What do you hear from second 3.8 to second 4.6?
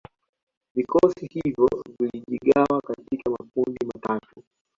matatu